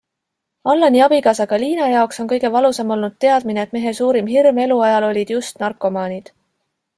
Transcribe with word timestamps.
Allani 0.71 1.01
abikaasa 1.07 1.45
Galina 1.51 1.89
jaoks 1.95 2.21
on 2.23 2.29
kõige 2.31 2.51
valusam 2.55 2.95
olnud 2.95 3.17
teadmine, 3.27 3.67
et 3.67 3.77
mehe 3.77 3.93
suurim 3.99 4.33
hirm 4.33 4.63
eluajal 4.65 5.07
olid 5.11 5.35
just 5.37 5.63
narkomaanid. 5.67 6.35